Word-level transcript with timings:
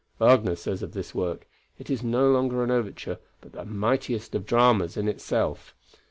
Wagner 0.17 0.55
says 0.55 0.81
of 0.81 0.93
this 0.93 1.13
work, 1.13 1.47
"It 1.77 1.91
is 1.91 2.01
no 2.01 2.31
longer 2.31 2.63
an 2.63 2.71
overture, 2.71 3.19
but 3.39 3.51
the 3.51 3.65
mightiest 3.65 4.33
of 4.33 4.47
dramas 4.47 4.97
in 4.97 5.07
itself." 5.07 5.75